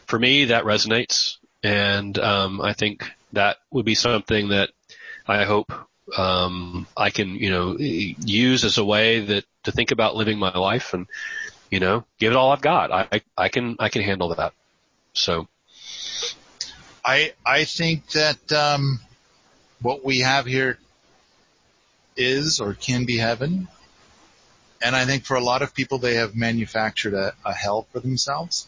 [0.06, 1.38] for me, that resonates.
[1.64, 4.70] And um, I think that would be something that
[5.26, 5.72] I hope
[6.16, 10.56] um, I can, you know, use as a way that to think about living my
[10.56, 11.08] life and,
[11.72, 12.92] you know, give it all I've got.
[12.92, 14.52] I, I can, I can handle that.
[15.12, 15.48] So.
[17.04, 19.00] I, I think that, um,
[19.82, 20.78] what we have here
[22.16, 23.66] is or can be heaven.
[24.82, 28.00] And I think for a lot of people, they have manufactured a, a hell for
[28.00, 28.66] themselves.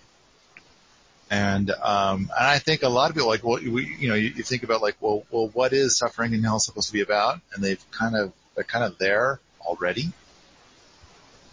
[1.30, 4.28] And um, and I think a lot of people like well we, you know you,
[4.28, 7.40] you think about like well well what is suffering in hell supposed to be about
[7.52, 10.12] and they've kind of they're kind of there already.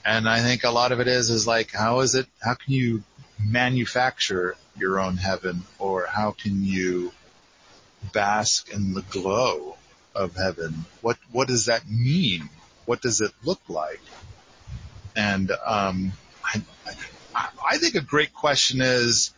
[0.06, 2.74] And I think a lot of it is is like how is it how can
[2.74, 3.04] you
[3.40, 7.12] manufacture your own heaven or how can you
[8.12, 9.78] bask in the glow
[10.14, 10.86] of heaven?
[11.02, 12.50] What what does that mean?
[12.86, 14.02] What does it look like?
[15.16, 16.62] And um, I,
[17.36, 19.32] I think a great question is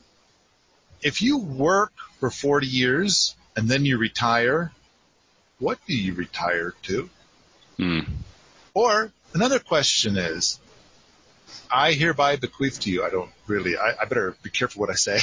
[1.01, 4.71] if you work for 40 years and then you retire,
[5.59, 7.09] what do you retire to?
[7.77, 7.99] Hmm.
[8.73, 10.59] Or another question is,
[11.71, 13.03] I hereby bequeath to you.
[13.03, 15.19] I don't really, I, I better be careful what I say.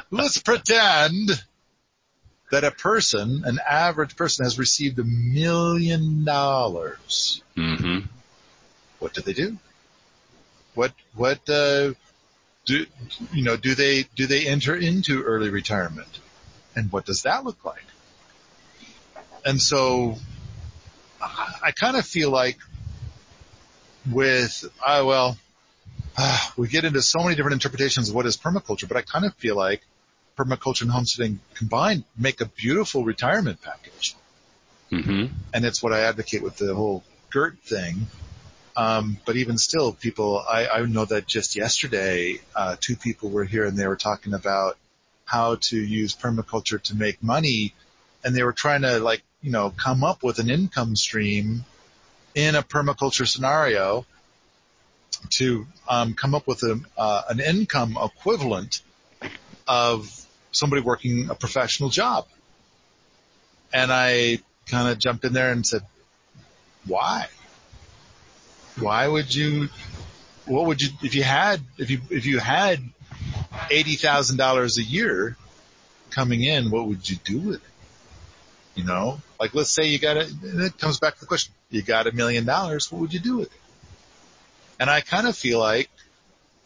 [0.10, 1.30] Let's pretend
[2.50, 7.42] that a person, an average person has received a million dollars.
[7.56, 8.06] Mm-hmm.
[8.98, 9.58] What do they do?
[10.74, 11.92] What, what, uh,
[12.68, 12.84] do
[13.32, 16.20] you know do they do they enter into early retirement
[16.76, 17.84] and what does that look like
[19.44, 20.14] and so
[21.20, 22.58] i kind of feel like
[24.10, 25.38] with uh, well
[26.18, 29.24] uh, we get into so many different interpretations of what is permaculture but i kind
[29.24, 29.80] of feel like
[30.36, 34.14] permaculture and homesteading combined make a beautiful retirement package
[34.92, 35.32] mm-hmm.
[35.54, 38.06] and it's what i advocate with the whole GERT thing
[38.78, 43.42] um, but even still, people, I, I know that just yesterday, uh, two people were
[43.42, 44.78] here and they were talking about
[45.24, 47.74] how to use permaculture to make money.
[48.22, 51.64] And they were trying to like, you know, come up with an income stream
[52.36, 54.06] in a permaculture scenario
[55.30, 58.80] to um, come up with a, uh, an income equivalent
[59.66, 60.08] of
[60.52, 62.28] somebody working a professional job.
[63.72, 65.82] And I kind of jumped in there and said,
[66.86, 67.26] why?
[68.80, 69.68] Why would you,
[70.46, 72.80] what would you, if you had, if you, if you had
[73.70, 75.36] $80,000 a year
[76.10, 77.70] coming in, what would you do with it?
[78.74, 81.52] You know, like let's say you got it, and it comes back to the question,
[81.70, 83.60] you got a million dollars, what would you do with it?
[84.80, 85.90] And I kind of feel like,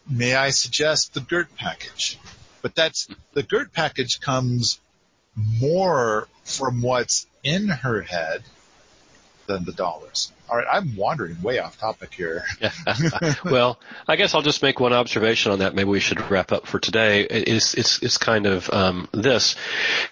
[0.09, 2.19] may I suggest the GERT package?
[2.61, 4.79] But that's, the GERT package comes
[5.35, 8.43] more from what's in her head
[9.47, 10.31] than the dollars.
[10.49, 12.43] All right, I'm wandering way off topic here.
[13.45, 15.75] well, I guess I'll just make one observation on that.
[15.75, 17.21] Maybe we should wrap up for today.
[17.21, 19.55] It's it's it's kind of um, this,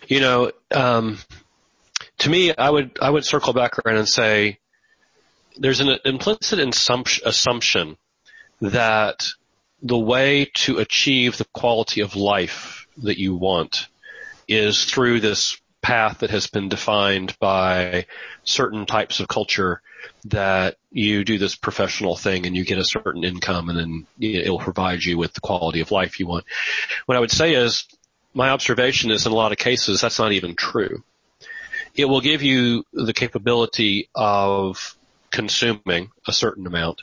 [0.07, 0.51] you know.
[0.71, 1.17] Um,
[2.19, 4.59] to me, I would I would circle back around and say
[5.57, 7.97] there's an implicit assumption
[8.61, 9.27] that
[9.81, 13.87] the way to achieve the quality of life that you want
[14.47, 18.05] is through this path that has been defined by
[18.43, 19.81] certain types of culture
[20.25, 24.59] that you do this professional thing and you get a certain income and then it'll
[24.59, 26.45] provide you with the quality of life you want.
[27.05, 27.85] What I would say is
[28.33, 31.03] my observation is in a lot of cases that's not even true.
[31.95, 34.95] It will give you the capability of
[35.29, 37.01] consuming a certain amount.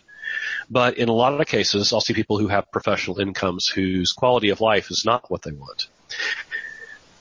[0.70, 4.50] But in a lot of cases, I'll see people who have professional incomes whose quality
[4.50, 5.88] of life is not what they want.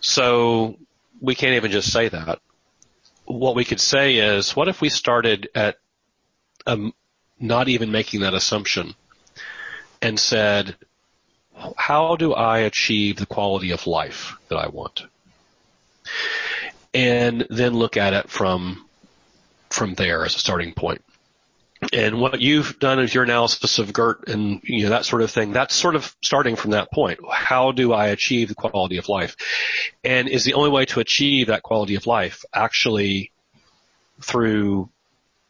[0.02, 0.78] So
[1.22, 2.40] we can't even just say that.
[3.26, 5.78] What we could say is, what if we started at
[6.66, 6.94] um,
[7.40, 8.94] not even making that assumption
[10.02, 10.76] and said,
[11.76, 15.04] how do I achieve the quality of life that I want?
[16.94, 18.86] and then look at it from
[19.70, 21.04] from there as a starting point.
[21.94, 25.32] And what you've done is your analysis of GERT and you know that sort of
[25.32, 25.54] thing.
[25.54, 27.20] That's sort of starting from that point.
[27.32, 29.36] How do I achieve the quality of life?
[30.04, 33.32] And is the only way to achieve that quality of life actually
[34.22, 34.90] through,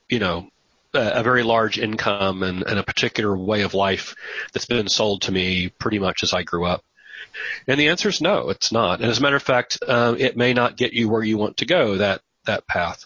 [0.10, 0.50] you know,
[0.94, 4.16] a, a very large income and, and a particular way of life
[4.54, 6.84] that's been sold to me pretty much as I grew up?
[7.68, 9.02] And the answer is no, it's not.
[9.02, 11.58] And as a matter of fact, um, it may not get you where you want
[11.58, 11.98] to go.
[11.98, 13.06] That that path.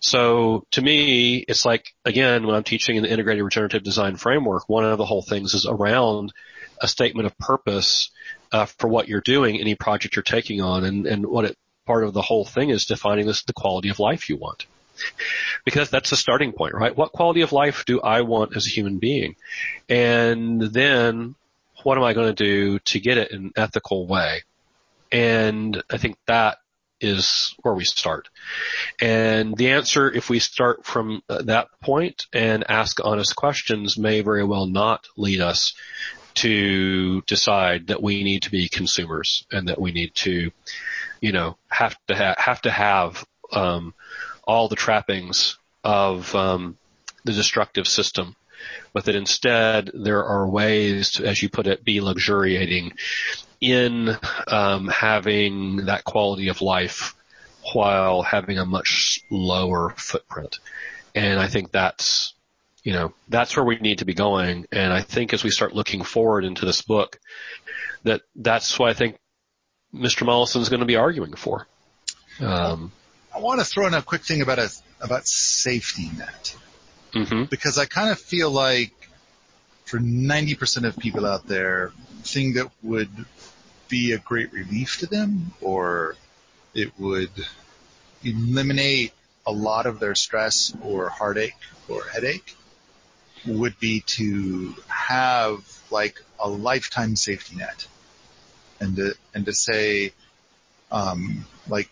[0.00, 4.68] So to me, it's like, again, when I'm teaching in the integrated regenerative design framework,
[4.68, 6.32] one of the whole things is around
[6.80, 8.10] a statement of purpose
[8.52, 12.04] uh, for what you're doing, any project you're taking on, and, and what it, part
[12.04, 14.66] of the whole thing is defining this the quality of life you want.
[15.64, 16.96] Because that's the starting point, right?
[16.96, 19.36] What quality of life do I want as a human being?
[19.88, 21.34] And then
[21.82, 24.42] what am I going to do to get it in an ethical way?
[25.12, 26.58] And I think that
[27.00, 28.28] is where we start.
[29.00, 34.20] And the answer, if we start from uh, that point and ask honest questions, may
[34.20, 35.74] very well not lead us
[36.36, 40.50] to decide that we need to be consumers and that we need to,
[41.20, 43.94] you know, have to ha- have to have um,
[44.44, 46.76] all the trappings of um,
[47.24, 48.36] the destructive system
[48.92, 52.92] but that instead there are ways to, as you put it, be luxuriating
[53.60, 57.14] in um, having that quality of life
[57.72, 60.58] while having a much lower footprint.
[61.14, 62.34] And I think that's,
[62.82, 64.66] you know, that's where we need to be going.
[64.70, 67.18] And I think as we start looking forward into this book,
[68.04, 69.18] that that's what I think
[69.94, 70.24] Mr.
[70.24, 71.66] Mollison is going to be arguing for.
[72.40, 72.92] Um,
[73.34, 76.56] I want to throw in a quick thing about a about safety net
[77.14, 77.44] mm-hmm.
[77.44, 78.92] because I kind of feel like
[79.86, 83.08] for 90% of people out there, thing that would
[83.88, 86.16] be a great relief to them or
[86.74, 87.30] it would
[88.24, 89.12] eliminate
[89.46, 91.54] a lot of their stress or heartache
[91.88, 92.56] or headache
[93.46, 97.86] would be to have like a lifetime safety net.
[98.80, 100.12] And to, and to say,
[100.90, 101.88] um, like,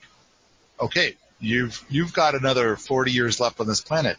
[0.80, 4.18] okay, you've, you've got another 40 years left on this planet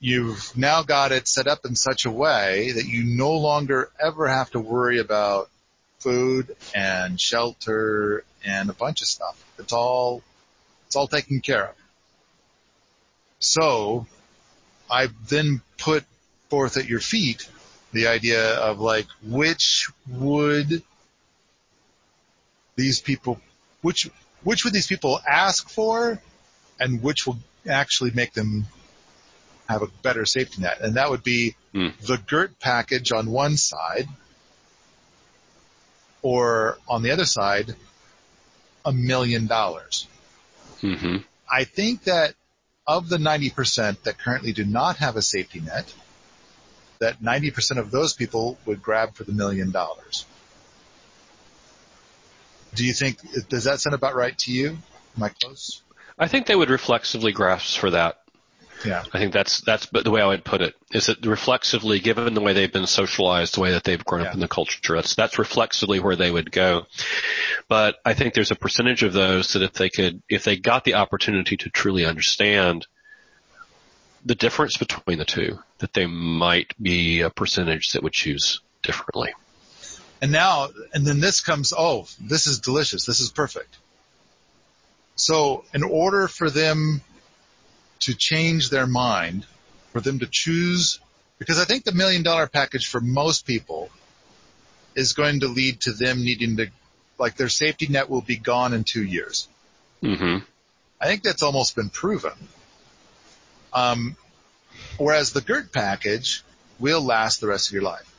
[0.00, 4.28] you've now got it set up in such a way that you no longer ever
[4.28, 5.50] have to worry about
[5.98, 9.42] food and shelter and a bunch of stuff.
[9.58, 10.22] It's all,
[10.86, 11.74] it's all taken care of.
[13.40, 14.06] So
[14.90, 16.04] I then put
[16.48, 17.48] forth at your feet
[17.92, 20.82] the idea of like, which would
[22.76, 23.40] these people,
[23.82, 24.08] which,
[24.44, 26.20] which would these people ask for
[26.78, 28.66] and which will actually make them
[29.68, 30.80] have a better safety net.
[30.80, 31.96] And that would be mm.
[31.98, 34.08] the GERT package on one side
[36.22, 37.74] or on the other side,
[38.84, 40.06] a million dollars.
[40.82, 41.18] Mm-hmm.
[41.50, 42.34] I think that
[42.86, 45.92] of the 90% that currently do not have a safety net,
[47.00, 50.24] that 90% of those people would grab for the million dollars.
[52.74, 54.78] Do you think, does that sound about right to you?
[55.16, 55.82] Am I close?
[56.18, 58.20] I think they would reflexively grasp for that.
[58.84, 59.04] Yeah.
[59.12, 60.74] I think that's that's the way I would put it.
[60.92, 64.28] Is that reflexively, given the way they've been socialized, the way that they've grown yeah.
[64.28, 66.86] up in the culture, that's that's reflexively where they would go.
[67.68, 70.84] But I think there's a percentage of those that if they could, if they got
[70.84, 72.86] the opportunity to truly understand
[74.24, 79.32] the difference between the two, that they might be a percentage that would choose differently.
[80.20, 83.04] And now, and then this comes, oh, this is delicious.
[83.04, 83.76] This is perfect.
[85.14, 87.02] So in order for them
[88.00, 89.46] to change their mind,
[89.92, 91.00] for them to choose,
[91.38, 93.90] because I think the million dollar package for most people
[94.94, 96.68] is going to lead to them needing to,
[97.18, 99.48] like their safety net will be gone in two years.
[100.02, 100.44] Mm-hmm.
[101.00, 102.32] I think that's almost been proven.
[103.72, 104.16] Um,
[104.98, 106.42] whereas the GERT package
[106.78, 108.14] will last the rest of your life.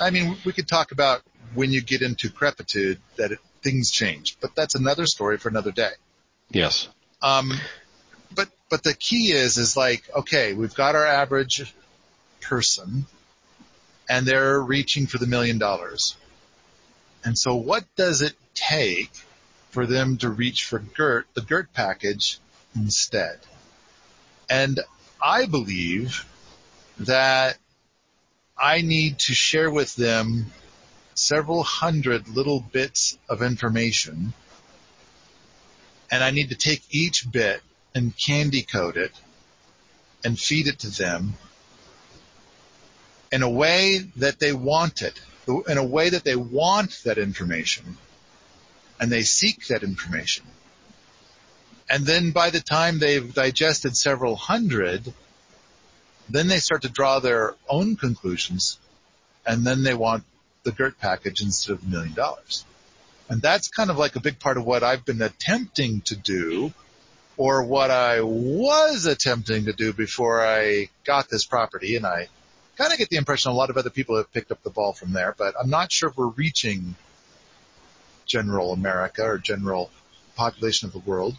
[0.00, 1.22] I mean, we could talk about
[1.54, 5.70] when you get into crepitude that it, things change, but that's another story for another
[5.70, 5.92] day.
[6.50, 6.88] Yes.
[7.22, 7.52] Um,
[8.70, 11.74] but the key is is like okay, we've got our average
[12.40, 13.06] person,
[14.08, 16.16] and they're reaching for the million dollars.
[17.24, 19.12] And so, what does it take
[19.70, 22.38] for them to reach for GERT, the GERT package
[22.74, 23.38] instead?
[24.48, 24.80] And
[25.22, 26.26] I believe
[26.98, 27.56] that
[28.56, 30.52] I need to share with them
[31.14, 34.34] several hundred little bits of information
[36.14, 37.60] and I need to take each bit
[37.94, 39.12] and candy coat it
[40.24, 41.34] and feed it to them
[43.30, 45.20] in a way that they want it,
[45.68, 47.96] in a way that they want that information
[49.00, 50.44] and they seek that information.
[51.90, 55.12] And then by the time they've digested several hundred,
[56.28, 58.78] then they start to draw their own conclusions
[59.46, 60.24] and then they want
[60.62, 62.64] the GERT package instead of a million dollars.
[63.28, 66.72] And that's kind of like a big part of what I've been attempting to do
[67.36, 71.96] or what I was attempting to do before I got this property.
[71.96, 72.28] And I
[72.76, 74.92] kind of get the impression a lot of other people have picked up the ball
[74.92, 76.94] from there, but I'm not sure if we're reaching
[78.26, 79.90] general America or general
[80.36, 81.36] population of the world,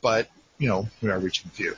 [0.00, 1.76] but you know, we are reaching a few.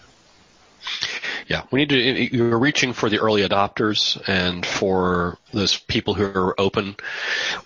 [1.46, 2.36] Yeah, we need to.
[2.36, 6.96] You're reaching for the early adopters and for those people who are open.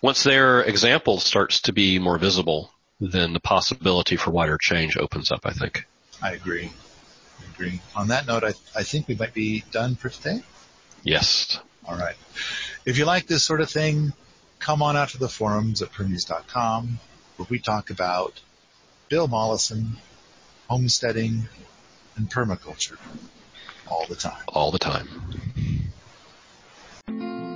[0.03, 2.70] Once their example starts to be more visible,
[3.01, 5.40] then the possibility for wider change opens up.
[5.45, 5.86] I think.
[6.22, 6.70] I agree.
[7.40, 7.80] I agree.
[7.95, 10.42] On that note, I, I think we might be done for today.
[11.03, 11.59] Yes.
[11.86, 12.16] All right.
[12.86, 14.12] If you like this sort of thing,
[14.59, 16.99] come on out to the forums at permies.com
[17.36, 18.40] where we talk about
[19.09, 19.97] Bill Mollison,
[20.68, 21.49] homesteading,
[22.16, 22.97] and permaculture
[23.86, 24.42] all the time.
[24.49, 25.09] All the time.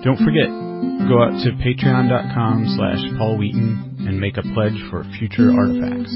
[0.02, 0.48] Don't forget,
[1.08, 6.12] go out to patreon.com slash Paul Wheaton and make a pledge for future artifacts.